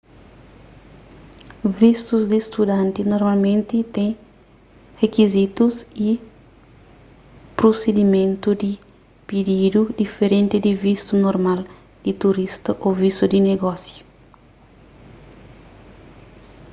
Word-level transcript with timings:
vistus 1.79 2.23
di 2.31 2.39
studanti 2.47 3.01
normalmenti 3.13 3.77
ten 3.95 4.11
rikizitus 5.01 5.75
y 6.07 6.09
prusidimentu 7.57 8.49
di 8.61 8.71
pididu 9.27 9.81
diferenti 10.01 10.57
di 10.65 10.71
vistu 10.85 11.13
normal 11.27 11.59
di 12.05 12.11
turista 12.21 12.69
ô 12.85 12.87
vistu 13.03 13.23
di 13.33 13.39
negósiu 13.49 14.03